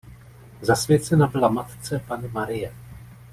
[0.61, 2.73] Zasvěcena byla matce Panny Marie.